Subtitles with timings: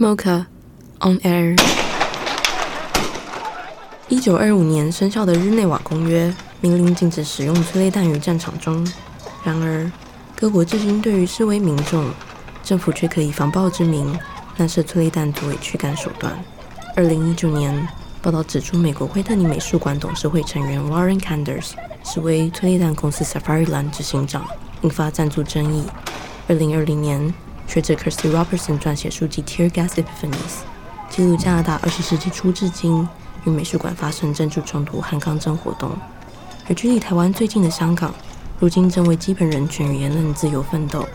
[0.00, 0.46] Mocha
[1.00, 1.60] on Air。
[4.06, 8.86] 一九二五年生效的日内瓦公约明令禁止使用催泪弹于战场中，
[9.42, 9.90] 然而
[10.36, 12.08] 各国至今对于示威民众，
[12.62, 14.16] 政府却可以防暴之名，
[14.58, 16.32] 乱射催泪弹作为驱赶手段。
[16.94, 17.88] 二零一九年，
[18.22, 21.70] 报道指出，美国惠特尼美术馆董事会成员 Warren Kanders
[22.04, 24.46] 是为催泪弹公司 Safariland 执行长，
[24.82, 25.82] 引发赞助争议。
[26.46, 27.34] 二零二零年，
[27.68, 30.32] 学者 Kirsty Robertson 撰写书籍《Tear Gas Epiphanies》，
[31.10, 33.06] 记录加拿大二十世纪初至今
[33.44, 35.90] 与美术馆发生政治冲突和抗争活动。
[36.66, 38.12] 而距离台湾最近的香港，
[38.58, 41.06] 如今正为基本人权与言论自由奋斗。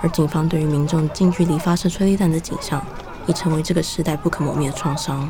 [0.00, 2.82] 而警方对于民众近距离发射催泪弹的景象，
[3.26, 5.28] 已成为这个时代不可磨灭的创伤。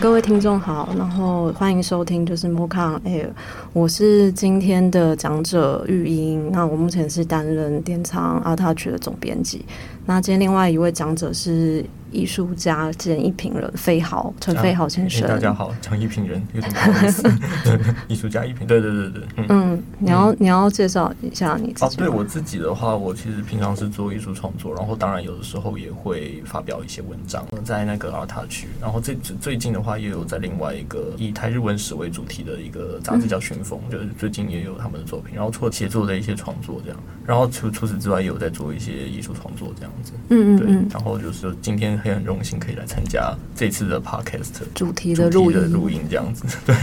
[0.00, 3.28] 各位听众好，然后欢迎收听就是 m o c a Air，
[3.72, 9.64] 我是今天的讲者玉英，那我目前是担任电仓 a t t a c h 的总编辑，
[10.06, 11.84] 那今天另外一位讲者是。
[12.10, 17.22] 艺术家兼艺评人飞豪陈飞豪先生，大家好，讲艺评人有点不好意思。
[18.08, 21.96] 艺术家艺评，对对对对，嗯，嗯你要你要介绍一下你自己。
[21.96, 41.97] 哦，对我自己的话，我其实平常是做艺术创作，然后当然有的时候也会发表一些文章，在那个 ARTouch，然后最最近的话也有在另外一个以台日文史为主题的一个杂志叫寻风，嗯，就是最近也有他们的作品，然后除了写作的一些创作这样，然后除除此之外也有在做一些艺术创作这样子，嗯嗯，对，然后就是今天。
[42.04, 46.44] 也很荣幸可以来参加这次的 podcast 主题的录音，录音这样子。
[46.64, 46.74] 对，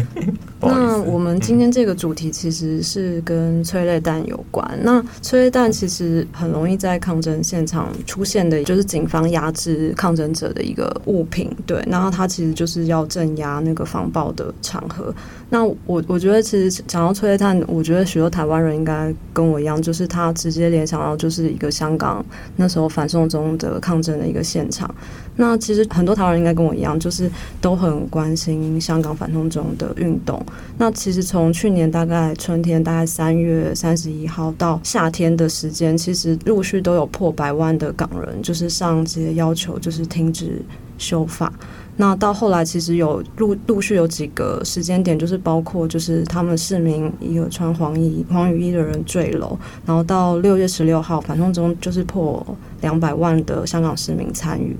[0.59, 4.67] 那我们今天这个主题其实是跟催泪弹有关。
[4.83, 11.49] 那催泪弹其实很容易在抗争现场出现的，就是警方压制抗争者的一个物品。
[11.65, 15.13] 对，然后它其实就是要镇压那个防暴的场合。
[15.49, 24.93] 那我我觉得其实讲到催泪弹，我觉得许多台湾人应该跟我一样，就是他直接联想到就是一个香港那时候反送中的抗争的一个现场。
[25.37, 27.29] 那其实很多台湾人应该跟我一样，就是
[27.61, 30.43] 都很关心香港反送中的运动。
[30.77, 40.61] 那其实从去年大概春天，大概三月三十一号到夏天的时间，其实陆续都有破百万的港人就是上街要求，就是停止
[40.97, 41.53] 修法。
[41.97, 52.45] 那到后来，其实有陆陆续有几个时间点，就是包括就是他们市民一个穿黄衣黄雨衣的人坠楼，然后到六月十六号反正中就是破
[52.81, 54.75] 两百万的香港市民参与。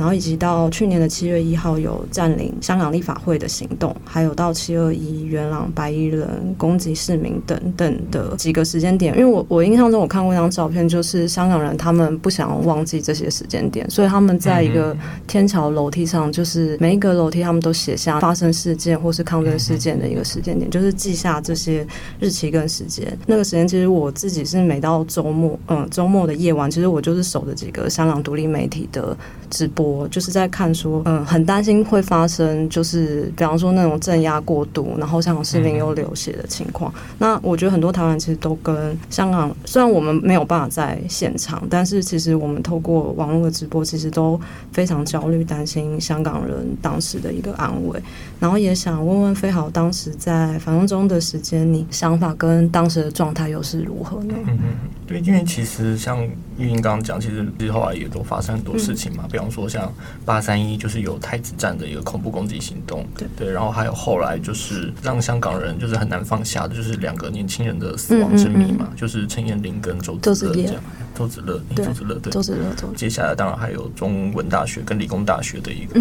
[0.00, 9.14] 然后以及到去年的七月一号有占领香港立法会的行动，还有到七二一元朗白衣人攻击市民等等的几个时间点。
[9.14, 14.96] 因为我我印象中我看过一张照片，就是香港人他们不想忘记这些时间点，所以他们在一个
[15.26, 21.86] 天桥楼梯上，就是每一个楼梯他们都写下发生事件或是抗争事件的一个时间点，就是记下这些
[22.18, 23.06] 日期跟时间。
[23.26, 29.14] 那个时间其实我自己是每到周末，嗯，周末的夜晚，其实我就是守着几个香港独立媒体的
[29.50, 29.89] 直播。
[29.90, 36.92] 我就是在看说，嗯，很担心会发生，就是比方说那种镇压过度，然后香港市民又流血的情况。
[37.18, 44.40] 那我觉得很多台湾其实都跟香港，虽然我们没有办法在现场，但是其实我们透过网络的直播，其实都
[44.72, 48.00] 非常焦虑，担心香港人当时的一个安危。
[48.38, 54.34] 然后也想问问飞豪，当时在反送中的时间，你想法跟当时的状态又是如何呢？
[54.46, 54.74] 嗯嗯，
[55.10, 56.24] 对，因为其实像
[56.56, 59.92] 玉英刚刚讲，其实之后来也都发生很多事情嘛，嗯、比方说像。
[60.24, 68.92] 八三一就是有太子站的一个恐怖攻击行动，对对，然后还有后来就是让香港人就是很难放下的，就是两个年轻人的死亡之谜嘛，嗯嗯。
[68.92, 70.74] 嗯就是陈彦霖跟周子乐这样，
[71.16, 75.98] 周子乐，周子乐对，周子乐，接下来当然还有中文大学跟理工大学的一个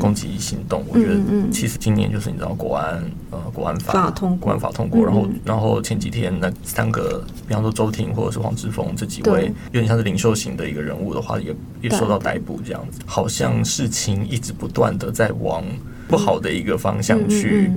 [0.00, 1.14] 攻击行动，我觉得
[1.52, 13.00] 其实今年就是你知道国安呃国安法通国安法通过，然后然后前几天那三个，比方说周庭或者是黄之锋这几位有点像是领袖型的一个人物的话，也也受到逮捕这样子。
[13.04, 15.62] 好像事情一直不断的在往
[16.08, 17.70] 不好的一个方向去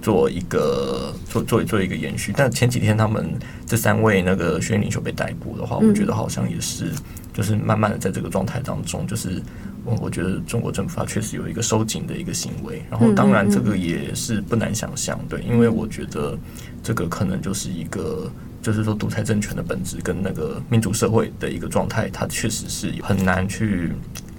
[0.00, 3.30] 做一个做做做一个延续，但前几天他们
[3.66, 6.90] 这三位那个学院领袖被逮捕的话，我觉得好像也是
[7.34, 9.42] 就是慢慢的在这个状态当中，就是
[9.84, 16.38] 我我觉得中国政府它确实有一个收紧的一个行为，然后当然这个也是不难想象，对，因为我觉得
[16.82, 18.30] 这个可能就是一个
[18.66, 23.92] 就是说独裁政权的本质跟那个民主社会的一个状态，它确实是很难去。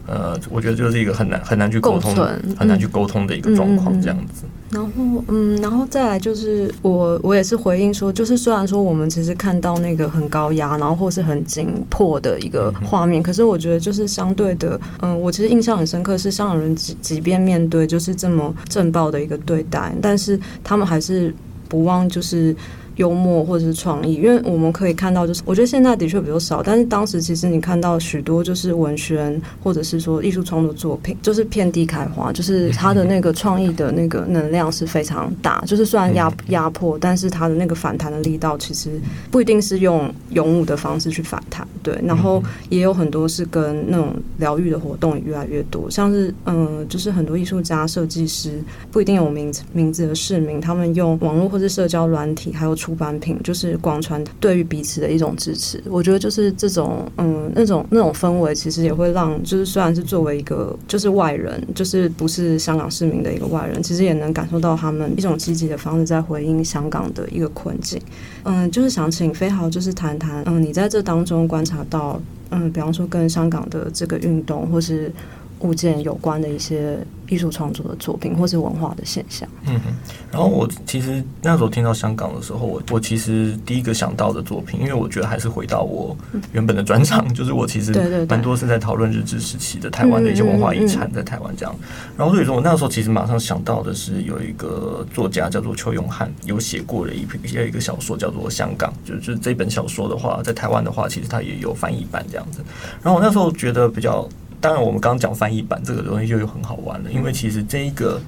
[0.05, 2.15] 呃，我觉得就是一个很难很难去沟通，
[2.57, 4.43] 很难去沟通的一个状况，这样子。
[4.69, 4.91] 然后，
[5.27, 21.33] 嗯，然后再来就是我，我也是回应说，就是虽然说我们其实看到那个很高压，然后或是很紧迫的一个画面，可是我觉得就是相对的，嗯，我其实印象很深刻是香港人即即便面对就是这么震爆的一个对待，但是他们还是
[21.67, 22.55] 不忘就是。
[22.97, 38.99] 幽默或者是创意，因为我们可以看到，就是我觉得现在的确比较少，但是当时其实你看到许多就是文学或者是说艺术创作作品，就是遍地开花，就是他的那个创意的那个能量是非常大，就是虽然压压迫，但是他的那个反弹的力道其实
[39.31, 48.59] 不一定是用勇武的方式去反弹，对，然后也有很多是跟那种疗愈的活动也越来越多，像是嗯，就是很多艺术家、设计师
[48.91, 55.83] 不一定有名名字的市民，他们用网络或者社交软体还有出版品，就是广传对于彼此的一种支持。
[55.89, 68.01] 我觉得就是这种嗯，那种那种氛围，其实也会让就是虽然是作为一个就是外人，就是不是香港市民的一个外人，其实也能感受到他们一种积极的方式在回应香港的一个困境。
[68.43, 72.17] 嗯，就是想请飞豪就是谈谈，嗯，你在这当中观察到，
[72.51, 75.11] 嗯，比方说跟香港的这个运动或是
[75.59, 76.97] 物件有关的一些。
[77.29, 79.45] 艺术创作的作品，或是文化的现象。
[79.65, 79.93] 嗯哼，
[80.31, 86.15] 然后我其实那时候听到香港的时候，我我其实第一个想到的作品，因为我觉得还是回到我
[86.53, 87.91] 原本的专长，就是我其实
[88.29, 91.75] 蛮多是在讨论日治时期的台湾的一些文化遗产，在台湾这样。
[92.17, 102.61] 然后所以说我那时候其实马上想到的是有一个作家叫做邱永汉，有写过的一篇一个小说叫做《香港》，就是就是这本小说的话，在台湾的话，其实它也有翻译版这样子。
[103.03, 104.25] 然后我那时候觉得比较。
[104.59, 108.19] 当然，我们刚刚讲翻译版这个东西就又很好玩了，因为其实这一个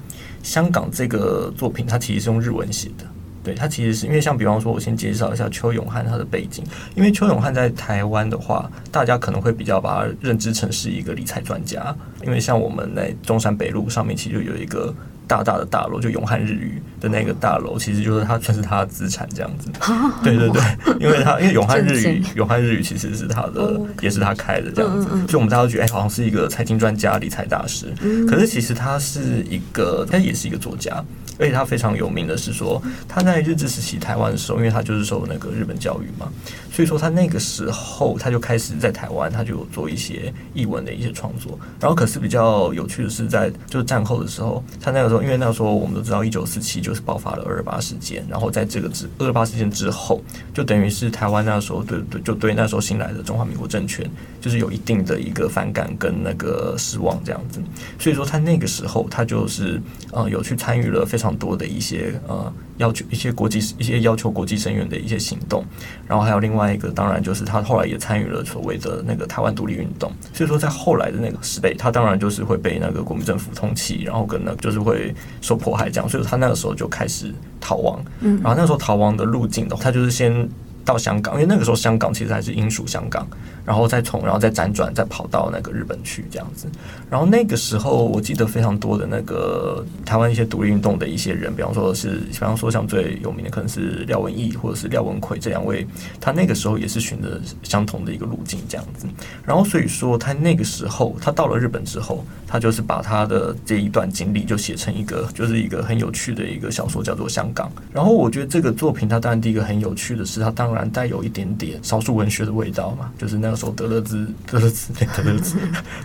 [0.42, 3.04] 香港这个作品，它其实是用日文写的。
[3.42, 11.94] 对，它其实是因为像比方说，我先介绍一下邱永汉他的背景，因为邱永汉在台湾的话，大家可能会比较把他认知成是一个理财专家，
[12.24, 14.94] 因为像我们在中山北路上面，其实就有一个。
[15.30, 19.70] 大大的大楼，就永汉日语的那个大楼，其实就是他算是他的资产这样子。
[20.24, 20.60] 对对对，
[20.98, 25.06] 因为他因为永汉日语，永汉日语其实是他的，也是他开的这样子。
[25.28, 27.94] 所以我们大家都觉得，哎，好像是一个财经专家、理财大师。
[28.28, 31.00] 可是其实他是一个，他也是一个作家。
[31.40, 36.30] 而且他非常有名的是说，他在日治时期台湾的时候，因为他就是受那个日本教育嘛，
[36.70, 41.58] 所以说他那个时候他就开始在台湾，他就有做一些译文的一些创作。
[41.80, 50.22] 然后可是比较有趣的是，在就是战后的时候，他那个时候，因为那个时候我们都知道，一九四七就是爆发了二二八事件，然后在这个之二二八事件之后，
[50.52, 54.08] 就等于是台湾那时候对对就对那时候新来的中华民国政权，
[54.42, 57.62] 就是有一定的一个反感跟那个失望这样子。
[57.98, 59.80] 所以说他那个时候他就是
[60.12, 61.29] 呃有去参与了非常。
[61.36, 65.64] 多的一些呃要求，一些国际一些要求国际声援的一些行动，
[66.06, 70.10] 然后还有另外一个，当然就是他后来也参与了所谓的那个台湾独立运动。
[70.32, 76.08] 所以说，在后来的那个时代，他当然就是会被那个国民政府通缉，然后跟那就是会受迫害这样。
[76.08, 78.02] 所以说他那个时候就开始逃亡。
[78.20, 80.48] 嗯，然后那时候逃亡的路径的话，他就是先
[80.84, 83.26] 到香港，因为那个时候香港其实还是英属香港。
[83.70, 86.66] 然后再从，然后再辗转，再跑到那个日本去这样子。
[87.08, 95.86] 然后那个时候，我记得非常多的那个台湾一些独立运动的一些人，比方说是，比方说像最有名的可能是廖文毅或者是廖文魁这两位，
[96.20, 99.06] 他那个时候也是循着相同的一个路径这样子。
[99.46, 107.68] 然后所以说，他那个时候他到了日本之后，他就是把他的这一段经历就写成一个，就是一个很有趣的一个小说，叫做《香港》。
[107.92, 113.50] 然后我觉得这个作品，它当然第一个很有趣的是，它当然带有一点点少数文学的味道嘛，就是那。
[113.50, 115.56] 那时候德勒兹，德勒兹，德勒兹，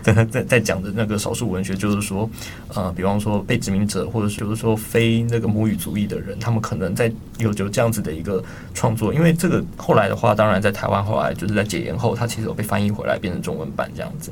[0.02, 2.30] 在在在讲的那个少数文学，就是说，
[2.74, 8.44] 呃，比方说被殖民者，或者是就是说非那个母语族裔的人，他们可能在有就这样子的一个
[8.74, 14.32] 创作，因为这个后来的话，当然在台湾后来就是在解严后，它其实有被翻译回来变成中文版这样子，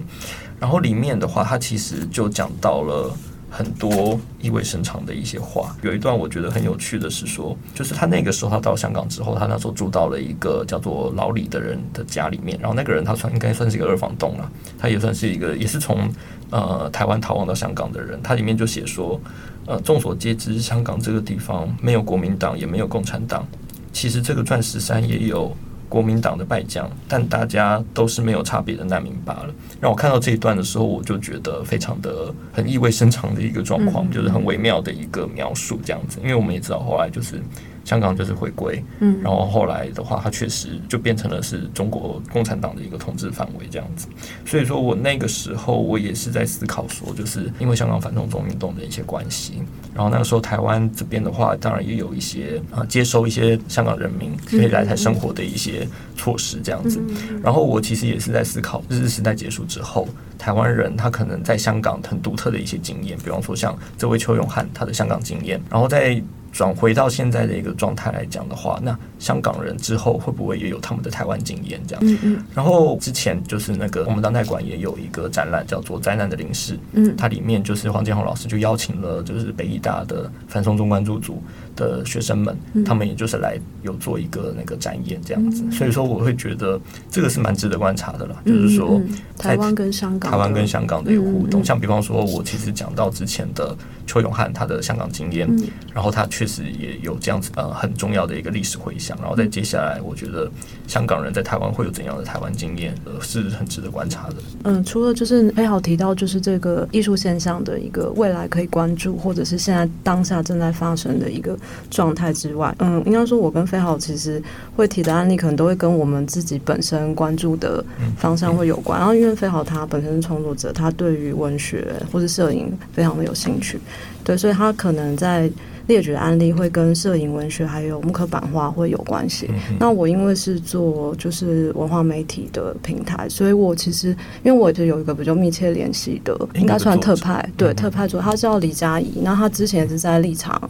[0.60, 3.16] 然后里面的话，它其实就讲到了。
[3.56, 16.12] 很多意味深长的一些话，有一段我觉得很有趣的是说，就是他那个时候他到香港之后，他那时候住到了一个叫做老李的人的家里面，然后那个人他算应该算是一个二房东了，他也算是一个也是从
[16.50, 19.22] 呃台湾逃亡到香港的人，他里面就写说，
[19.68, 23.46] 呃，众所皆知，香港这个地方没有国民党，也没有共产党，
[23.92, 25.56] 其实这个钻石山也有。
[25.94, 29.54] 国民党的败将，但大家都是没有差别的难民罢了。
[29.80, 36.18] 让我看到这一段的时候，我就觉得非常的很意味深长的一个状况，就是很微妙的一个描述，这样子。
[36.24, 37.40] 因为我们也知道，后来就是。
[37.84, 44.08] 香港就是回归，嗯，然后后来的话，它确实就变成了是中国共产党的一个统治范围这样子。
[44.46, 49.62] 所以说我那个时候我也是在思考说，就是因为香港反送中运动的一些关系，
[49.94, 57.02] 然后那个时候台湾这边的话，当然也有一些啊接收一些香港人民可以来台生活的一些措施这样子。
[57.44, 66.22] 然后我其实也是在思考，日治时代结束之后，台湾人他可能在香港很独特的一些经验，比方说像这位邱永汉他的香港经验，然后在。
[66.54, 72.14] 转回到现在的一个状态来讲的话，那香港人之后会不会也有他们的台湾经验这样子？
[72.14, 72.44] 嗯嗯。
[72.54, 81.42] 然后之前就是那个我们当代馆也有一个展览叫做《灾难的灵视》，嗯，它里面就是黄建宏老师就邀请了就是北艺大的樊松中关注组
[81.76, 85.64] 的学生们，嗯、他们也就是来有做一个那个展演这样子。
[85.66, 89.02] 嗯、所以说我会觉得这个是蛮值得观察的了，嗯、就是说
[89.38, 93.76] 台湾跟香港，台湾跟香港的一个互动，嗯、像比方说我其实讲到之前的
[94.06, 100.50] 邱永汉他的香港经验，嗯、然后他确实也有这样子呃很重要的一个历史回响，然后在接下来我觉得
[100.88, 104.36] 香港人在台湾会有怎样的台湾经验，呃是很值得观察的。
[104.64, 111.58] 嗯，除了就是飞豪提到就是这个艺术现象的一个未来可以关注，或者是现在当下正在发生的一个
[111.90, 114.42] 状态之外，嗯，应该说我跟飞豪其实
[114.76, 117.84] 会提的案例可能都会跟我们自己本身关注的
[118.18, 119.00] 方向会有关。
[119.00, 123.80] 然后因为飞豪他本身是创作者，他对于文学或是摄影非常的有兴趣，
[124.24, 125.50] 对，所以他可能在。
[125.88, 129.50] 列举的案例会跟摄影、文学还有木刻版画会有关系。
[129.50, 134.10] 嗯、那我因为是做就是文化媒体的平台，所以我其实
[134.44, 140.62] 因为我就是有一个比较密切联系的，应该算特派，对、嗯、特派组，他叫李佳怡，那他之前也是在立场。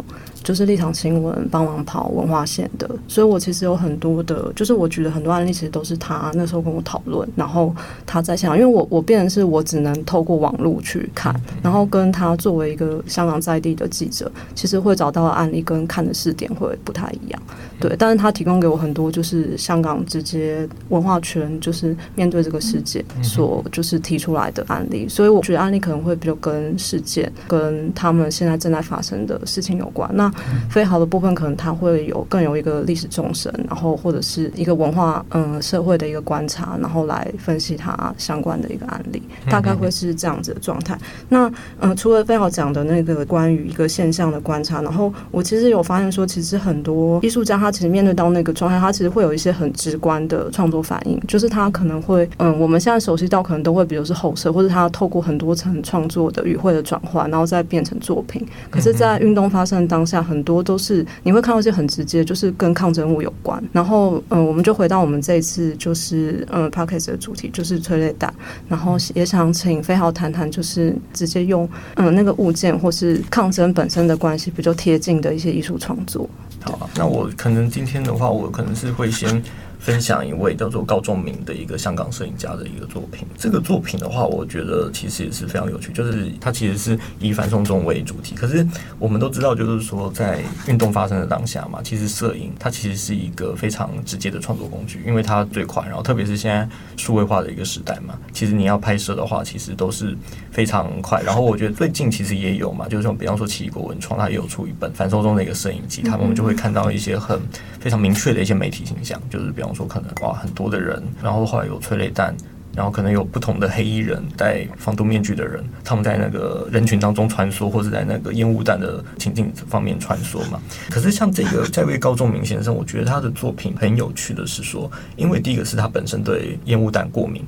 [0.43, 7.74] 就是立场新闻帮忙跑文化线的，所以我其实有很多的，就是我举的很多案例，其实都是他那时候跟我讨论，然后
[8.05, 17.41] 他在想，因为我我变成是我只能透过网络去看，然后跟他作为一个香港在地的记者，其实会找到的案例跟看的试点会不太一样，
[17.79, 30.31] 对，但是他提供给我很多就是香港直接文化圈就是面对这个世界所就是提出来的案例，所以我觉得案例可能会比较跟事件跟他们现在正在发生的事情有关，那。
[30.69, 40.98] 飞豪的部分可能它会有更有一个历史纵深，然后或者是一个文化嗯社会的一个观察，然后来分析它相关的一个案例，大概会是这样子的状态。
[41.29, 58.45] 那嗯，除了飞豪讲的那个关于一个现象的观察，然后我其实有发现说，其实很多艺术家他其实面对到那个状态，他其实会有一些很直观的创作反应，就是他可能会嗯，我们现在熟悉到可能都会比如是后设，或者他透过很多层创作的语汇的转换，然后再变成作品。
[58.69, 60.23] 可是，在运动发生的当下。
[60.23, 63.62] 很多都是你会看到一些很直接，就是跟抗争物有关。
[63.73, 68.33] 然后，嗯，我们就回到我们这一次就是嗯 Podcast 的主题，就是催泪弹。
[68.69, 76.30] 然后也想请飞豪谈谈，就是直接用嗯那个物件或是抗争本身的关系比较贴近的一些艺术创作。
[76.60, 79.42] 好，那我可能今天的话，我可能是会先。
[79.84, 83.28] 分享一位叫做高仲明的一个香港摄影家的一个作品。
[83.38, 88.34] 这个作品的话，我觉得其实也是非常有趣，就是它其实是以反送中为主题。
[88.34, 88.66] 可是
[88.98, 95.84] 我们都知道，就是说在运动发生的当下嘛，其实摄影它其实是一个非常直接的创作工具，因为它最快。
[95.86, 100.18] 然后特别是现在数位化的一个时代嘛，其实你要拍摄的话，其实都是
[100.50, 101.22] 非常快。
[101.24, 107.38] 然后我觉得最近其实也有嘛，就是说比方说奇异果文创，它也有出一本反送中的一个摄影集，他们就会看到一些很
[107.82, 109.73] 非常明确的一些媒体形象，就是比方。
[109.74, 112.36] 说可能哇，很多的人，然后后来有催泪弹，
[112.75, 120.60] 然后可能有不同的黑衣人戴防毒面具的人，他们在那个人群当中穿梭，或者在那个烟雾弹的情境方面穿梭嘛。
[120.89, 127.44] 可是像这个这位高仲明先生，我觉得他的作品很有趣的是说，因为第一个是他本身对烟雾弹过敏。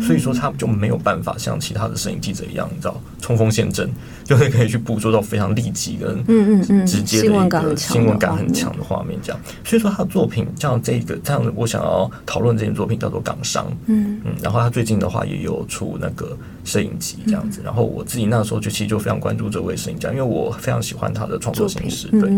[0.00, 3.90] 所以说他就没有办法像其他的摄影记者一样，你知道冲锋陷阵，
[4.30, 9.40] 就是可以去捕捉到非常立即跟嗯嗯嗯直接的一个新闻感很强的画面，这样。
[9.64, 17.60] 所以说他的作品像这个这样的，我想要讨论这件作品叫做《港商》，嗯嗯，然后他最近的话也有出那个摄影集这样子。
[17.64, 22.30] 然后我自己那时候就其实就非常关注这位摄影家，因为我非常喜欢他的创作形式，对。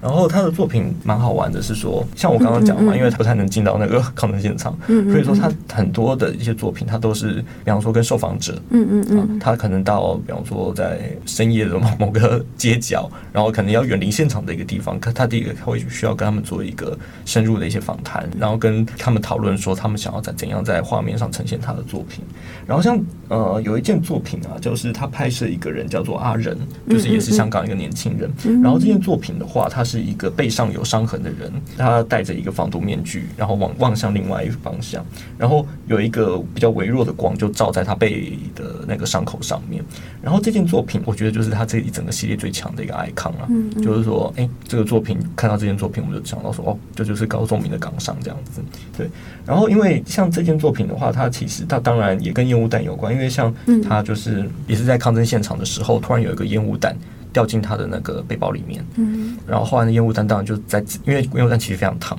[0.00, 7.00] 然后他的作品蛮好玩的，是说像我刚刚讲嘛，因为他不太能进到那个抗争现场，所以说他很多的一些作品他。
[7.00, 16.94] 都是，比方说跟受访者，嗯嗯嗯，他可能到，比方说在深夜的某某个街角，然后可能要远离现场的一个地方，可他第一个他会需要跟他们做一个
[17.24, 22.22] 深入的一些访谈，然后跟他们讨论说他们想要在怎样在画面上呈现他的作品。
[22.66, 26.54] 然后像呃有一件作品啊，就是他拍摄一个人叫做阿仁，
[26.90, 28.30] 就是也是香港一个年轻人。
[28.62, 35.02] 然后这件作品的话，他是一个背上有伤痕的人，他戴着一个防毒面具，然后望望向另外一个方向，
[35.38, 39.84] 然后有一个比较微弱的光就照在他背的那个伤口上面，
[40.22, 43.82] 然后这件作品我觉得就是他这一整个系列最强的一个 icon 啊，嗯嗯。
[43.82, 48.62] 就是说，哎，这个作品看到这件作品，我们就想到说，哦，这就是高仲明的港商这样子，
[48.96, 49.10] 对。
[49.44, 56.96] 然后因为像这件作品的话，它其实它当然也跟烟雾弹有关，因为像他就是也是在抗争现场的时候，突然有一个烟雾弹
[57.32, 62.16] 掉进他的那个背包里面，嗯，然后后来的烟雾弹当然就在，因为烟雾弹其实非常烫。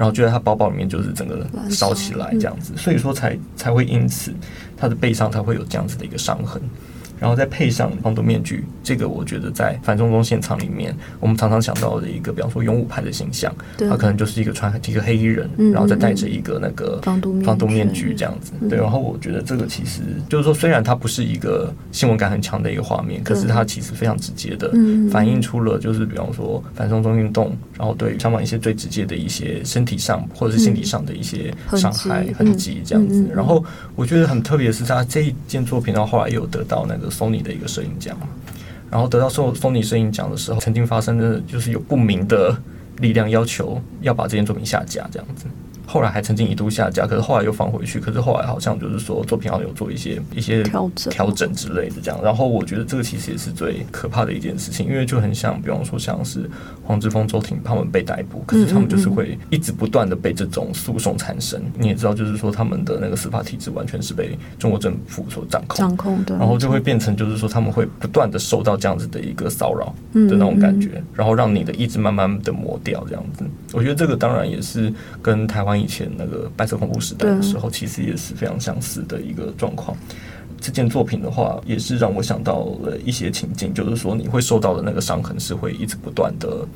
[0.00, 4.32] 然后就在他包包里面，就是整个烧起来这样子，所以说才才会因此
[4.74, 6.58] 他的背上才会有这样子的一个伤痕。
[7.20, 18.52] 然后再配上防毒面具，这个我觉得在反送中现场里面，我们常常想到的一个，比方说勇武派的形象，他可能就是一个穿一个黑衣人，然后再戴着一个那个防毒防毒面具这样子。
[18.68, 20.00] 对，然后我觉得这个其实
[20.30, 24.72] 就是说，虽然它不是一个新闻感很强的一个画面，可是它其实非常直接的
[25.10, 33.28] 反映出了，就是比方说反送中运动，然后对香港一些最直接的一些身体上或者是心理上的一些伤害痕迹这样子。
[33.34, 33.62] 然后
[33.94, 37.09] 我觉得很特别的是，他这一件作品，然后后来又得到那个。
[37.10, 38.16] Sony 的一个摄影奖，
[38.90, 42.56] 然后得到 Sony 摄影奖的时候，曾经发生的就是有不明的
[42.98, 45.46] 力量要求要把这件作品下架，这样子。
[45.90, 47.98] 后来还曾经一度下架，可是后来又放回去。
[47.98, 52.20] 可是后来好像就是说作品好像有做一些一些调整调整之类的这样。
[52.22, 56.48] 然后我觉得这个其实也是最可怕的一件事情，因为就很像，比方说像是
[56.84, 61.60] 黄之锋、周婷他们被逮捕，可是他们就是会一直不断的被这种诉讼缠身。
[61.76, 73.44] 你也知道，就是说他们的那个司法体制完全是被中国政府所掌控，掌控的，然后就会变成就是说他们会不断的受到这样子的一个骚扰的那种感觉，然后让你的意志慢慢的磨掉这样子。
[73.72, 76.50] 我觉得这个当然也是跟台湾以前那个。
[76.56, 79.96] 白色恐怖时代的时候，其实也是非常相似的一个状况。
[80.60, 86.66] 这件作品的话，也是让我想到了一些情境，就是说你会受到的那个伤痕是会一直不断的，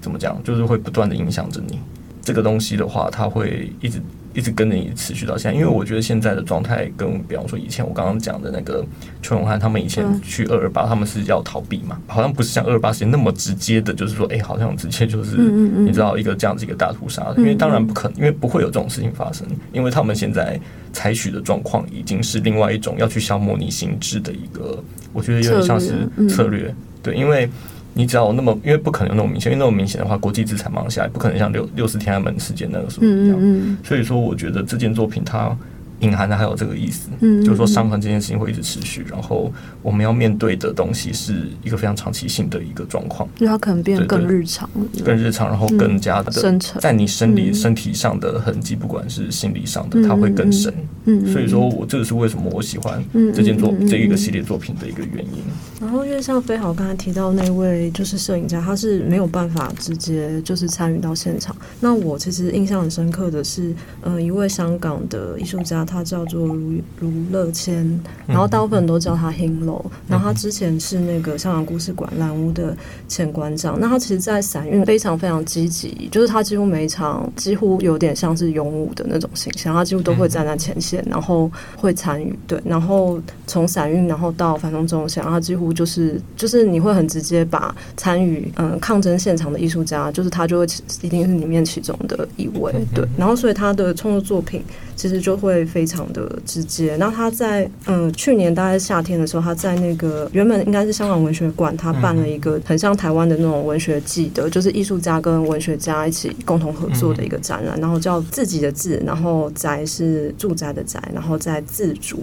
[0.00, 1.78] 怎么讲，就是会不断的影响着你。
[2.22, 4.00] 这个东西的话，它会一直。
[4.36, 8.84] 一直跟着你持续到现在，因为我觉得现在的状态跟，比方说以前我刚刚讲的那个
[9.22, 20.60] 邱永汉他们以前去二二八，他们是要逃避嘛，好像不是像二二八时间那么直接的，就是说，哎，好像直接就是你知道一个这样子一个大屠杀，因为当然不可能，因为不会有这种事情发生，因为他们现在
[20.92, 24.78] 采取的状况已经是另外一种要去消磨你心智的一个，
[25.14, 27.48] 我觉得有点像是策略，对，因为。
[27.96, 33.36] 你只要那么，因为不可能有那么明显，因为那么明显的话，国际制裁马上下来，不可能像六六四天安门事件那个时候一样。
[33.40, 35.56] 嗯，所以说，我觉得这件作品它。
[36.00, 39.50] 隐含的还有这个意思，嗯，就是说伤痕这件事情会一直持续，然后
[39.80, 44.68] 我们要面对的东西是一个非常长期性的一个状况，就它可能变得更日常，
[45.02, 50.70] 更日常，然后更加的深沉，在你生理身体上的痕迹，不管是心理上的，它会更深。
[51.06, 53.02] 嗯，所以说我这个是为什么我喜欢
[53.34, 55.42] 这件作这一个系列作品的一个原因。
[55.80, 61.54] 然后，因为像飞豪刚才提到那位就是摄影家，他是没有办法直接就是参与到现场。
[61.80, 65.86] 那我其实印象很深刻的是，呃，一位香港的艺术家。
[65.86, 69.84] 他叫做卢卢乐谦，然后大部分人都叫他 Hinlo。
[70.08, 72.76] 然后他之前是那个香港故事馆蓝屋的
[73.06, 73.78] 前馆长。
[73.78, 82.36] 那他其实，在散运非常非常积极，就是他几乎每一场几乎有点像是勇武的那种形象，他几乎都会站在前线，然后会参与。
[82.46, 90.66] 对，然后从散运，然后到反动中，线，然后几乎就是就是你会很直接把参与嗯抗争现场的艺术家，就是他就会
[91.02, 92.72] 一定是里面其中的一位。
[92.94, 94.62] 对，然后所以他的创作作品
[94.96, 95.66] 其实就会。
[95.66, 96.96] 非常的直接。
[96.96, 112.22] 那他在嗯去年大概夏天的时候，他在那个原本应该是香港文学馆，他办了一个很像台湾的那种文学季的，就是艺术家跟文学家一起共同合作的一个展览，然后叫自己的字，然后宅是住宅的宅，然后在自主，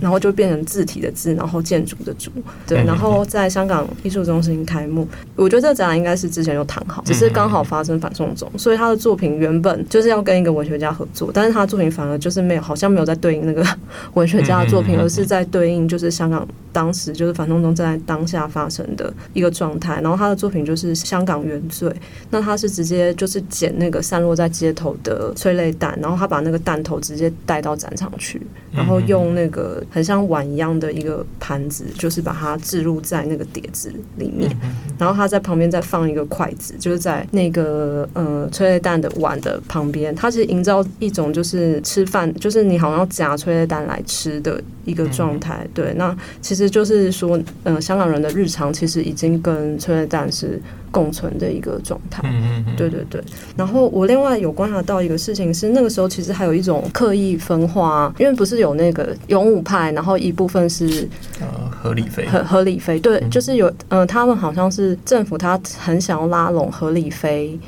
[0.00, 2.30] 然后就变成字体的字，然后建筑的筑，
[2.66, 5.06] 对，然后在香港艺术中心开幕。
[5.36, 12.94] 我觉得这个展览应该是之前就谈好，只是刚好发生反送中，所以他的作品原本就是要跟一个文学家合作，但是他的作品反而就是没有，好像。
[12.94, 13.66] 没有在对应那个
[14.14, 19.98] 文学家的作品，而是在对应就是香港当时就是反送中在当下发生的一个状态。
[20.02, 21.90] 然后他的作品就是香港原罪，
[22.28, 28.38] 那他是直接就是捡那个散落在街头的催泪弹，然后他把那个弹头直接带到展场去，
[28.70, 34.54] 然后用那个很像碗一样的一个盘子，就是把它置入在那个碟子里面，
[34.98, 42.74] 然后他在旁边再放一个筷子，就是在那个呃催泪弹的碗的旁边，他其实营造一种就是吃饭，就是你。
[42.74, 53.22] 你好像夹催泪弹来吃的一个状态，对，那其实就是说，嗯、呃，香港人的日常其实已经跟催泪弹是共存的一个状态，嗯嗯，对对对。
[53.56, 61.08] 然后我另外有观察到一个事情是，那个时候其实还有一种刻意分化，因为不是有那个勇武派，然后一部分是
[61.40, 67.58] 呃何理非，何何理非，对，就是有，嗯、呃，他们好像是政府他很想要拉拢何理非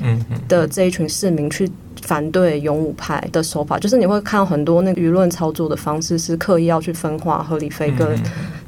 [0.47, 1.69] 的这一群市民去。
[2.03, 8.07] 反对勇武派的手法，就是你会看到很多那个舆论操作的方式，是刻意要去分化何理非跟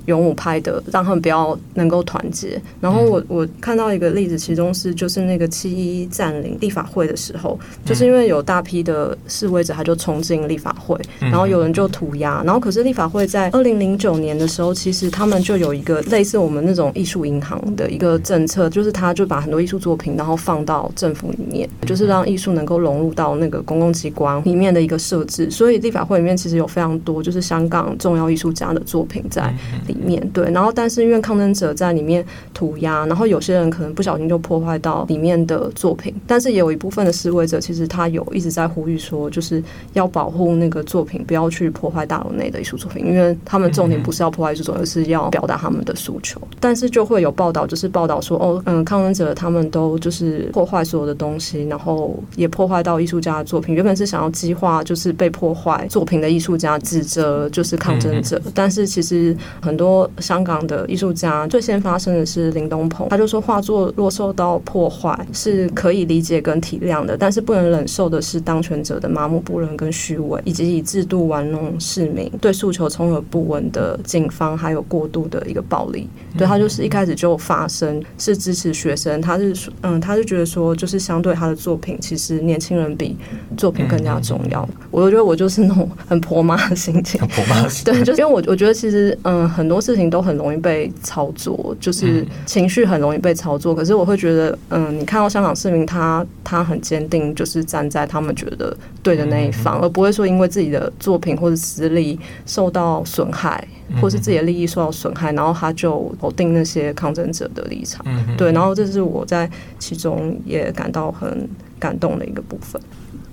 [0.09, 2.59] 勇武派的，让他们不要能够团结。
[2.81, 12.41] 然后我我看到一个例子，其中是就是那个七一占领立法会的时候，就是因为有大批的示威者，他就冲进立法会，然后有人就涂鸦。
[12.43, 25.49] 然后可是立法会在二零零九年的时候，其实他们就有一个类似我们那种艺术银行的一个政策，就是他就把很多艺术作品，然后放到政府里面，就是让艺术能够融入到那个公共机关里面的一个设置。
[25.51, 29.53] 所以立法会里面其实有非常多就是香港重要艺术家的作品在
[29.87, 30.27] 里面。
[30.31, 46.39] 对，然后但是因为抗争者在里面涂鸦，然后有些人可能不小心就破坏到里面的作品，但是也有一部分的示威者其实他有一直在呼吁说，就是要保护那个作品，不要去破坏大楼内的艺术作品，因为他们重点不是要破坏艺术作品，而是要表达他们的诉求。
[46.59, 53.75] 但是就会有报道，就是报道说，哦，嗯，抗争者他们都就是破坏所有的东西，然后也破坏到艺术家的作品。
[53.75, 59.88] 原本是想要激化，就是被破坏作品的艺术家指责就是抗争者，但是其实很多
[60.19, 76.07] 香港的艺术家最先发生的是林东鹏，他就说画作若受到破坏是可以理解跟体谅的，但是不能忍受的是当权者的麻木不仁跟虚伪，以及以制度玩弄市民，对诉求充耳不闻的警方还有过度的一个暴力。
[76.37, 83.15] 对，他就是一开始就发声，是支持学生，他是嗯，他是觉得说，就是相对他的作品，其实年轻人比
[83.57, 84.67] 作品更加重要。
[84.91, 93.75] 我觉得我就是那种很婆妈的心情，婆妈的心情， 对，就是因为我我觉得其实嗯，很多事情都很容易被操作，就是情绪很容易被操作。
[93.75, 103.65] 可是我会觉得，嗯，你看到香港市民他他很坚定，就是站在他们觉得对的那一方，而不会说因为自己的作品或者实力受到损害。
[103.99, 108.05] 或是自己的利益受到损害，然后他就否定那些抗争者的立场，
[108.37, 112.79] 对，然后这是我在其中也感到很感动的一个部分。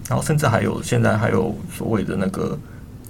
[0.09, 2.59] 然后甚至还有现在还有所谓的那个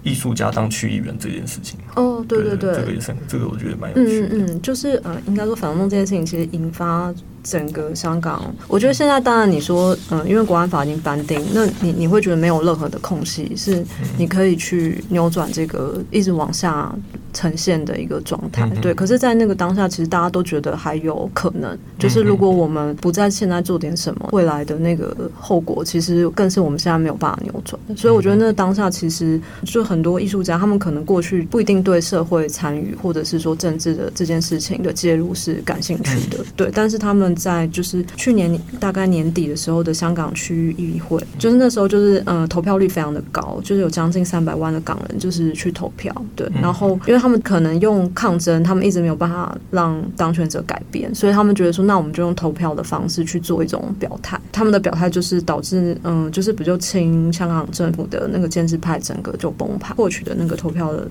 [0.06, 1.78] 艺术家当区议员这件事情。
[1.96, 4.28] 哦，对对对，这个也是，这个我觉得蛮有趣的。
[4.28, 7.12] 嗯嗯，就是呃，应该说反送中这件事情其实引发。
[7.46, 13.86] 整个香港，我觉得现在当然你说，嗯，因为国安法已经颁定，那你你会觉得没有任何的空隙，是
[14.18, 16.92] 你可以去扭转这个一直往下
[17.36, 18.94] 呈现的一个状态，对。
[18.94, 27.78] 可是，在那个当下，其实大家都觉得还有可能，就是如果我们不在现在做点什么，未来的那个后果，其实更是我们现在没有办法扭转。
[27.94, 36.70] 所以，我觉得那个当下其实就很多艺术家，他们可能过去不一定对社会参与或者是说政治的这件事情的介入是感兴趣的，对。
[36.72, 37.26] 但是他们。
[37.36, 46.50] 在就是去年大概年底的时候的香港区域议会，就是那时候就是呃投票率非常的高，就是有将近三百万的港人就是去投票，对。
[46.62, 54.40] 然后因为他他们可能用抗争，他们一直没有办法让当权者改变，所以他们觉得说，那我们就用投票的方式去做一种表态。
[54.52, 61.08] 他们的表态就是导致嗯、就是比较亲香港政府的那个建制派整个就崩盘，获取的那个投票的。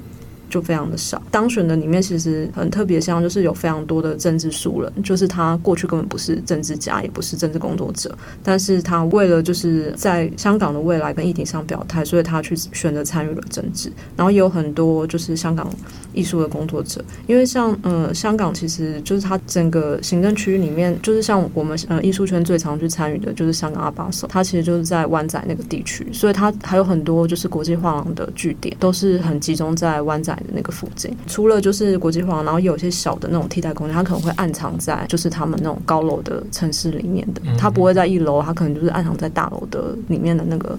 [0.55, 13.91] 就非常的少，当选的里面其实很特别，像就是有非常多的政治素人，就是他过去根本不是政治家，也不是政治工作者，但是他为了就是在香港的未来跟议题上表态，所以他去选择参与了政治。
[14.15, 15.69] 然后也有很多就是香港
[16.13, 30.33] 艺术的工作者，因为像呃香港其实就是它整个行政区域里面，就是像我们呃艺术圈最常去参与的就是香港阿巴手，它其实就是在湾仔那个地区，所以它还有很多就是国际画廊的据点，都是很集中在湾仔。
[30.53, 40.77] 那个附近，除了就是国际化，然后也有些小的那种替代空间，它可能会暗藏在就是他们那种高楼的城市里面的，它不会在一楼，它可能就是暗藏在大楼的里面的那个，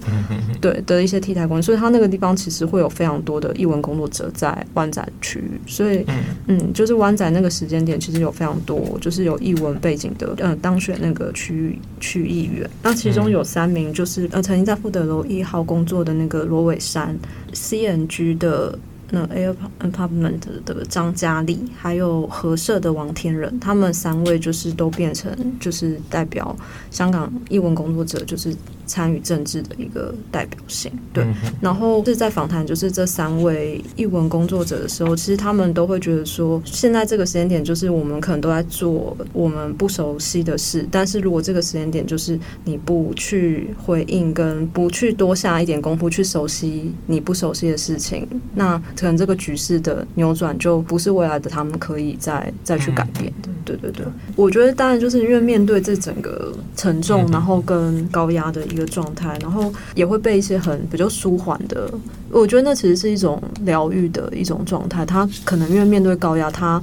[0.61, 6.05] 对的一些替代空间，所以它那个地方其实会有非常多的译文工作者在湾仔区域，所以
[6.47, 17.17] 嗯，就是湾仔那个时间点其实有非常多就是有译文背景的，呃，当选那个区域区议员，那其中有三名就是呃曾经在富德楼一号工作的那个罗伟山
[17.53, 18.79] ，CNG 的。
[19.11, 26.57] 那 Air Apartment 的张嘉丽，还有合社的王天仁，他们三位就是都变成就是代表
[26.91, 28.55] 香港译文工作者，就是。
[28.87, 31.27] 参与政治的一个代表性，对。
[31.61, 53.49] 然后是在访谈，就是这三位译文工作者的时候，其实他们都会觉得说，现在这个时间点，就是我们可能都在做我们不熟悉的事，但是如果这个时间点，就是你不去回应，跟不去多下一点功夫去熟悉你不熟悉的事情，那可能这个局势的扭转就不是未来的他们可以再再去改变的。
[53.65, 61.91] 对对对，我觉得当然就是因为面对这整个沉重，然后跟高压的一个状态，然后也会被一些很比较舒缓的，
[62.31, 65.07] 我觉得那其实是一种疗愈的一种状态。
[65.07, 66.83] 他可能因为面对高压，他。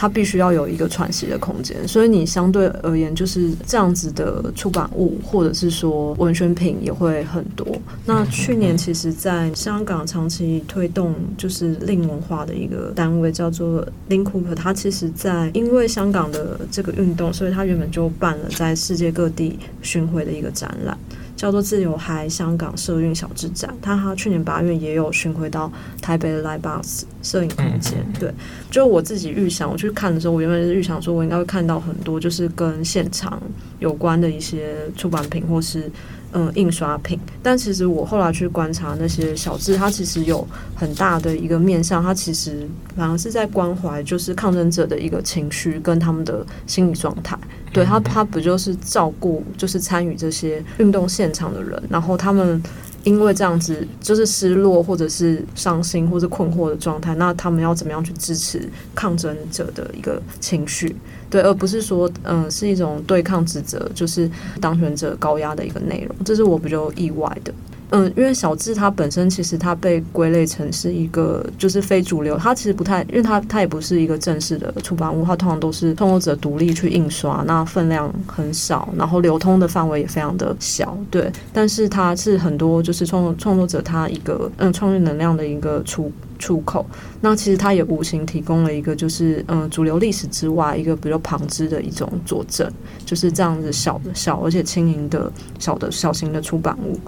[0.00, 7.66] 它必须要有一个喘息的空间，所以你相对而言就是这样子的出版物，或者是说文宣品也会很多。
[8.06, 20.96] 那去年其实，在香港长期推动就是令文化的一个单位叫做 Link Cooper，它其实在因为香港的这个运动，所以它原本就办了在世界各地巡回的一个展览。
[21.38, 25.70] 叫做自由嗨香港社运小志展，他他去年八月也有巡回到
[26.02, 28.04] 台北的 Lightbox 摄影空间。
[28.18, 28.34] 对，
[28.72, 33.40] 就我自己预想，我去看的时候，我原本是预想说，我应该会看到很多就是跟现场
[33.78, 35.88] 有关的一些出版品，或是
[36.32, 37.16] 嗯印刷品。
[37.40, 47.38] 但其实我后来去观察那些小志，它其实有很大的一个面向，它其实反而是在关怀就是抗争者的一个情绪跟他们的心理状态。
[47.72, 52.62] 对他，他不就是照顾就是参与这些运动现场的人，然后他们。
[53.04, 60.94] 因为这样子就是失落，或者是伤心，或者困惑的状态，那他们要怎么样去支持抗争者的一个情绪？
[61.30, 64.28] 对，而不是说，嗯、呃，是一种对抗指责，就是
[64.60, 67.54] 当权者高压的一个内容，这是我比较意外的。
[67.90, 81.32] 嗯，因为小智它本身其实它被归类成是一个就是非主流，它其实不太，因为它它也不是一个正式的出版物，它通常都是创作者独立去印刷，那分量很少，然后流通的范围也非常的小，对。
[81.52, 86.86] 但是它是很多就是创创作者他一个嗯创意能量的一个出出口，
[87.20, 92.70] 那其实它也无形提供了一个就是嗯主流历史之外一个比较旁支的一种佐证，
[93.04, 96.98] 就是这样子小的小而且轻盈的小的小型的出版物。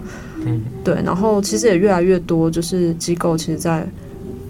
[0.45, 3.87] 嗯，对，然后其实也越来越多，就是机构其实，在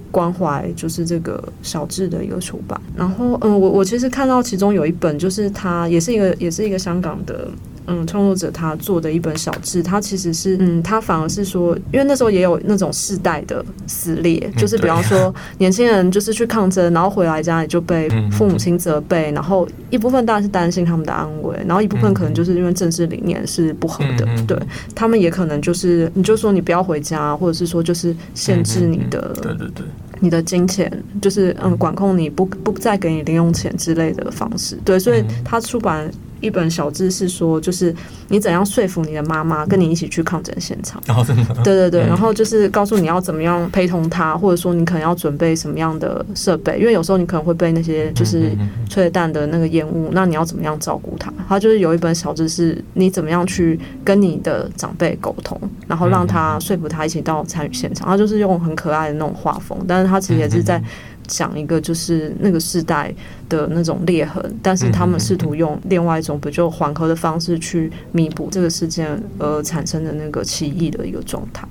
[0.09, 2.79] 关怀，就是这个小智的一个出版。
[2.95, 7.49] 然后，嗯，我我其实看到其中有一本，就是它也是一个，也是一个香港的。
[7.87, 24.57] 嗯，创作者他做的一本小志，他其实是，嗯，他反而是说，因为那时候也有那种世代的撕裂， 就是比方说 年轻人就是去抗争，然后回来家里就被父母亲责备，然后一部分当然是担心他们的安危，然后一部分可能就是因为政治理念是不合的，对
[24.93, 29.85] 他们也可能就是，你就说你不要回家，或者是说就是限制你的，对对对，
[30.19, 30.91] 你的金钱，
[31.21, 36.09] 就是嗯，管控你不不再给你零用钱之类的方式，对，所以他出版。
[36.41, 37.95] 一本小知识说，就是
[38.27, 41.01] 你怎样说服你的妈妈跟你一起去抗争现场。
[41.05, 48.51] 然后真的，对对对，然后就是告诉你要怎么样陪同他，或者说你可能要准备什么样的设备，因为有时候你可能会被那些就是
[48.89, 51.31] 催泪弹的那个烟雾，那你要怎么样照顾他？
[51.47, 58.07] 他就是有一本小知识你怎么样去跟你的长辈沟通，然后让他说服他一起到参与现场。
[58.07, 60.81] 他就是用很可爱的那种画风，但是他其实也是在。
[61.27, 63.13] 讲一个就是那个时代
[63.49, 71.67] 的那种裂痕，但是他们试图用另外一种比较缓和的方式去弥补这个事件而产生的那个歧义的一个状态。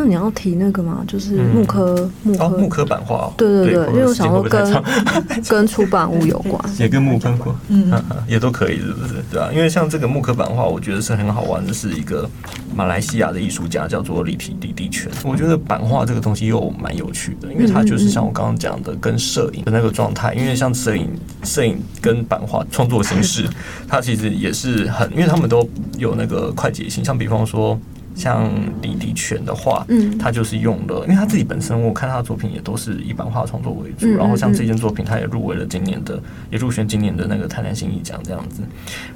[0.00, 1.04] 那你要提那个吗？
[1.06, 4.82] 就是木刻木刻木科版画，对对对，因为我想说跟
[5.46, 7.92] 跟出版物有关，也跟木刻嗯，
[8.26, 9.22] 也都可以，是不是？
[9.30, 12.26] 对啊，因为像这个木刻版画，我觉得是很好玩的，是一个
[12.74, 15.12] 马来西亚的艺术家叫做李提李地全。
[15.22, 21.10] 我觉得版画这个东西又蛮有趣的，因为它就是像我刚刚讲的，跟摄影的那个状态，因为像摄影
[21.42, 23.46] 摄影跟版画创作形式，
[23.86, 27.78] 它其实也是很，因为他们都有那个快捷性，像比方说。
[28.14, 28.50] 像
[28.82, 36.20] 李迪全的话，嗯，他就是用了，因为他自己本身，我看他的作品也都是以版画创作为主，然后像这件作品，他也入围了今年的，
[36.50, 38.62] 也入选今年的那个台南新艺奖这样子。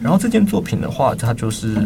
[0.00, 1.76] 然后这件作品的话，它就是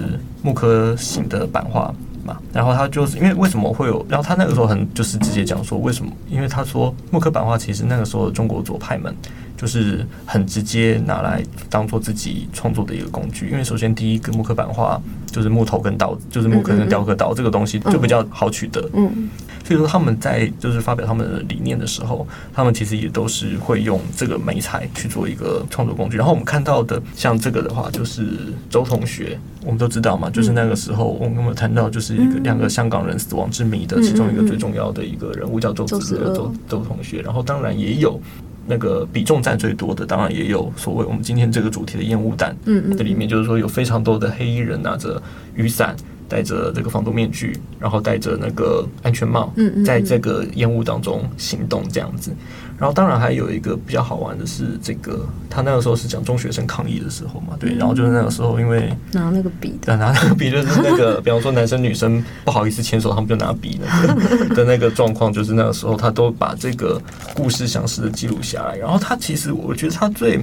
[0.43, 1.93] 木刻型的版画
[2.25, 9.15] 嘛，然后他就是因为为什么会有，然后他那个时候很就是直接讲说为什么，因为他说木刻版画其实那个时候中国左派们。
[9.59, 18.89] 就是很直接拿来当做自己创作的一个工具，因为首先第一个木刻版画就是木头跟刀，就是木刻跟雕刻刀这个东西就比较好取得。
[18.95, 19.29] 嗯，
[19.65, 26.17] 所以说他们在就是发表他们的理念的时候，他们其实也都是会用这个媒材去做一个创作工具。
[26.17, 28.29] 然后我们看到的像这个的话，就是
[28.71, 38.21] 周同学，我们都知道嘛，就是那个时候我们有谈到就是一个两个香港人死亡之谜的其中一个最重要的一个人物叫周子乐周周同学，然后当然也有。
[38.69, 42.55] 那个比重占最多的，当然也有所谓我们今天这个主题的烟雾弹。
[42.67, 45.21] 嗯，这里面就是说有非常多的黑衣人拿着
[45.55, 45.97] 雨伞，
[46.29, 49.53] 戴着这个防毒面具，然后戴着那个安全帽，
[49.85, 52.31] 在这个烟雾当中行动这样子。
[52.79, 67.03] 然后当然还有一个比较好玩的是，这个他那个时候是讲中学生抗议的时候嘛，对，然后就是那个时候因为拿那个笔，的，拿那个笔就是那个，比方说男生女生不好意思牵手，他们就拿笔那个的那个状况，就是那个时候他都把这个
[67.35, 68.77] 故事详细的记录下来。
[68.77, 70.39] 然后他其实我觉得他最。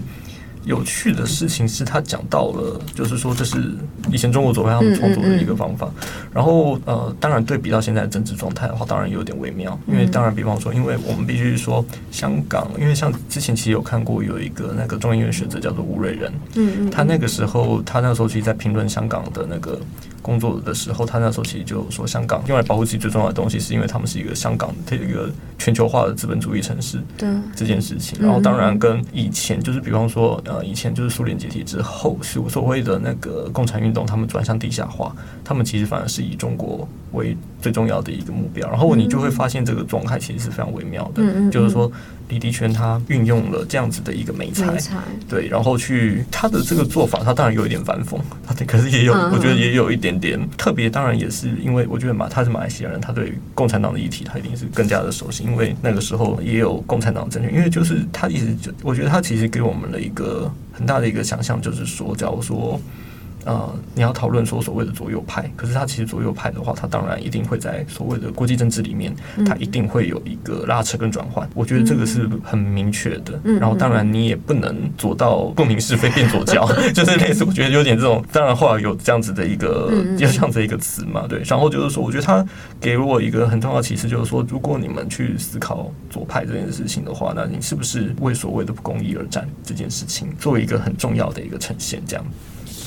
[0.65, 3.71] 有趣的事情是他讲到了，就是说这是
[4.11, 5.89] 以前中国左派他们创作的一个方法。
[6.33, 9.79] 然后呃，当然对比到现在的政治状态的话，当然有点微妙。
[9.87, 19.79] 因为当然，比方说，因为我们必须说香港，因为像之前其实有看过有一个那个中英院学者叫做吴瑞仁，嗯，他那个时候他那个时候其实在评论香港的那个。
[20.25, 26.99] 工作的时候，他那时候其实就说，香港用来保护自己最重要的东西，是因为他们是一个香港的一个全球化的资本主义城市。
[27.15, 38.69] 对这件事情，然后当然跟以前就是，比方说，呃，以前就是苏联解体之后，所所谓的那个共产运动，他们转向地下化，他们其实反而是以中国为最重要的一个目标。
[38.69, 41.91] 然后你就会发现这个状态其实是非常微妙的，嗯、就是说
[42.29, 44.97] 李迪权他运用了这样子的一个媒材，材
[45.27, 50.89] 对，然后去他的这个做法，他当然有一点反讽，他可是也有，我觉得也有一点点特别。
[50.89, 62.79] 当然也是因为我觉得马他是马来西亚人，他对共产党的议题他一定是更加的熟悉，因为那个时候也有共产党政权，因为就是他一直就我觉得他其实给我们了一个很大的一个想象，就是说，假如说。
[63.45, 71.47] 呃，你要讨论说所谓的左右派，可是他其实左右派的话，他当然一定会在所谓的国际政治里面，他一定会有一个拉扯跟转换。
[71.53, 73.39] 我觉得这个是很明确的。
[73.59, 78.23] 然后当然你也不能左到不明是非变左教， 就是类似我觉得有点这种。
[78.31, 81.41] 当然后来有这样子的一个有这样子一个词嘛，对。
[81.45, 82.43] 然后就是说，我觉得他
[82.81, 92.25] 给了我一个很重要的启示，就是说，如果你们去思考左派这件事情的话，那你是不是为所谓的不公义而战这件事情，作为一个很重要的一个呈现，这样。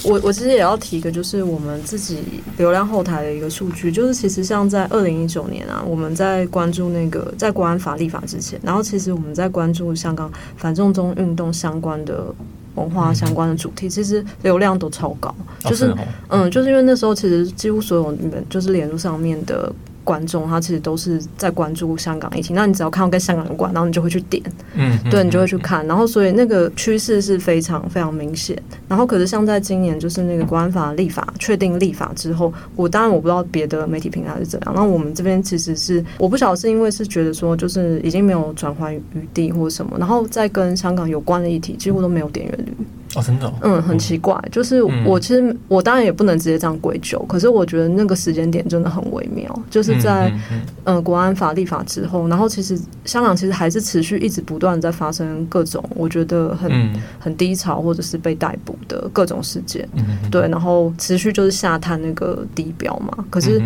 [0.04, 2.18] 我我其实也要提一个，就是我们自己
[2.56, 12.26] 流量后台的一个数据，就是其实像在二零一九年啊，我们在关注那个在国安法立法之前，然后其实我们在关注香港反送中运动相关的
[12.74, 15.94] 文化相关的主题，其实流量都超高，就是
[16.28, 19.72] 嗯，就是因为那时候其实几乎所有你们就是脸书上面的。
[20.08, 24.42] 观众他其实都是在关注香港疫情，那你只要看到跟香港有关，然后你就会去点，
[24.72, 28.56] 嗯，对，你就会去看，然后所以那个趋势是非常非常明显。
[28.88, 39.02] 然后可是像在今年就是那个国安法立法确定立法之后，我当然我不知道别的媒体平台是怎样，那我们这边其实是我不晓得是因为是觉得说就是已经没有转换余
[39.34, 42.72] 地或者什么，然后再跟香港有关的议题几乎都没有点阅率。
[43.14, 50.30] 哦，真的、哦，嗯，很奇怪，就是我其实我当然也不能直接这样归咎，可是我觉得那个时间点真的很微妙，就是在
[50.84, 56.70] 嗯国安法立法之后，然后其实香港其实还是持续一直不断在发生各种我觉得很
[57.18, 59.88] 很低潮或者是被逮捕的各种事件，
[60.30, 63.58] 对，然后持续就是下探那个地标嘛，可是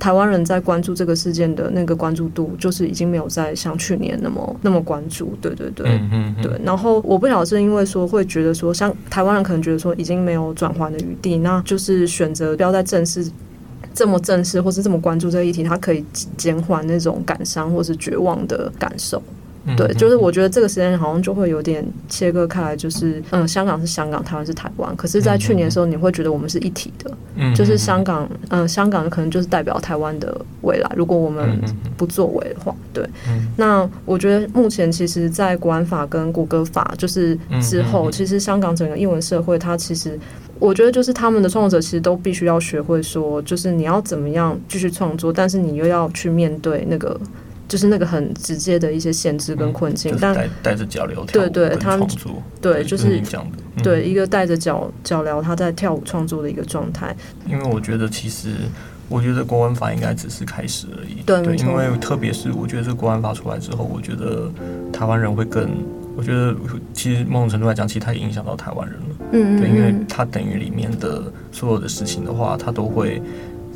[0.00, 6.00] 台湾人在关注这个事件的那个关注度，就是已经没有再像去年那么那么关注，对对对，
[6.42, 8.87] 对，然后我不晓得是因为说会觉得说像。
[9.10, 13.30] 台湾人可能觉得说已经没有转换的余地，那就是选择不要再正视
[13.94, 16.04] 这么正式，或是这么关注这个议题，它可以
[16.36, 19.22] 减缓那种感伤或是绝望的感受。
[19.76, 24.96] 对，就是我觉得这个时间好像就会有点切割开来，就是嗯，香港是香港，台湾是台湾。
[24.96, 27.10] 可是，在去年的时候，你会觉得我们是一体的，
[27.54, 30.90] 就是香港，嗯，香港可能就是代表台湾的未来。
[30.96, 31.60] 如果我们
[31.96, 33.06] 不作为的话，对。
[33.56, 40.18] 那我觉得目前其实，在国安法跟谷歌法就是之后，其实香港整个英文社会，它其实
[40.58, 47.20] 我觉得就是他们的创作者其实都必须要学会说，就是你要怎么样继续创作，但是你又要去面对那个。
[47.68, 52.08] 就是那个很直接的一些限制跟困境，但带着脚镣，对对，他们
[52.62, 53.20] 对就是
[53.82, 57.14] 对一个带着脚脚镣他在跳舞创作的一个状态。
[57.46, 58.54] 因为我觉得，其实
[59.06, 61.22] 我觉得国安法应该只是开始而已。
[61.26, 64.50] 对，因为特别是我觉得这个国安法出来之后，我觉得
[64.90, 65.68] 台湾人会更，
[66.16, 66.56] 我觉得
[66.94, 69.06] 其实某种程度来讲，其实它也影响到台湾人了。
[69.32, 73.20] 嗯，对，因为它等于里面的所有的事情的话，它都会。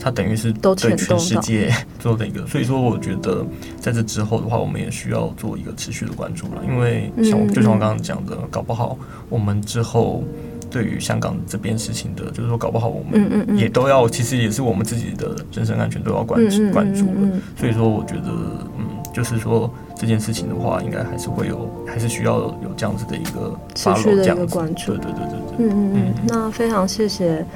[0.03, 3.47] 它等于是对全世界做的一个，所以说我觉得
[3.79, 6.62] 在这之后的话，我们也需要做一个持续的关注了。
[6.67, 10.25] 因为像就像我刚刚讲的，搞不好我们之后
[10.69, 17.41] 对于香港这边事情的，就是说搞不好我们也都要，其实也是我们自己的人身安全都要关关注了。
[17.57, 18.31] 所以说，我觉得
[18.77, 18.85] 嗯，
[19.15, 24.97] 就是说这件事情的话，应该还是会有，还是需要有这样子的一个持续的一个关注。
[24.97, 26.15] 对对对对对，嗯嗯嗯。
[26.27, 27.47] 那非常谢谢。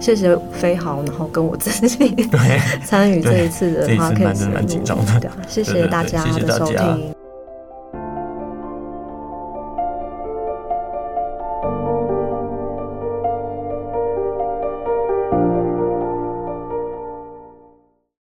[0.00, 2.28] 谢谢飞豪，然后跟我自己
[2.84, 5.30] 参与这一次的 podcast 蛮蛮紧张的。
[5.46, 7.19] 谢谢大家的收听。